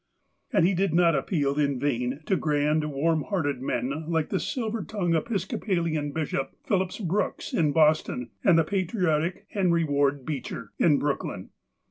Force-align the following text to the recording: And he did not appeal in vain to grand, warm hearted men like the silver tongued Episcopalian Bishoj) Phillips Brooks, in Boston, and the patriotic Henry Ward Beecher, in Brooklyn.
And 0.51 0.65
he 0.65 0.73
did 0.73 0.95
not 0.95 1.13
appeal 1.13 1.59
in 1.59 1.79
vain 1.79 2.21
to 2.25 2.35
grand, 2.35 2.91
warm 2.91 3.21
hearted 3.25 3.61
men 3.61 4.05
like 4.09 4.29
the 4.29 4.39
silver 4.39 4.81
tongued 4.83 5.15
Episcopalian 5.15 6.11
Bishoj) 6.11 6.47
Phillips 6.65 6.97
Brooks, 6.97 7.53
in 7.53 7.71
Boston, 7.71 8.31
and 8.43 8.57
the 8.57 8.63
patriotic 8.63 9.45
Henry 9.51 9.83
Ward 9.83 10.25
Beecher, 10.25 10.71
in 10.79 10.97
Brooklyn. 10.97 11.51